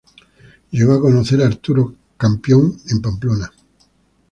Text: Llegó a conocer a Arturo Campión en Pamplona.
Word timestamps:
Llegó 0.71 0.93
a 0.95 0.99
conocer 0.99 1.43
a 1.43 1.45
Arturo 1.45 1.93
Campión 2.17 2.75
en 2.89 3.01
Pamplona. 3.03 3.51